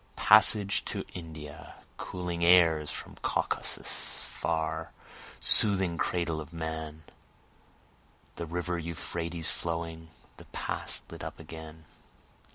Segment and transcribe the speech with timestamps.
[0.15, 1.75] Passage to India!
[1.97, 4.93] Cooling airs from Caucasus far,
[5.39, 7.03] soothing cradle of man,
[8.37, 11.85] The river Euphrates flowing, the past lit up again.